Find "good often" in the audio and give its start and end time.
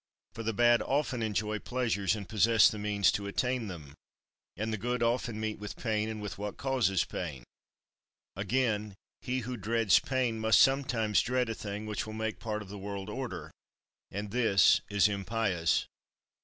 4.79-5.39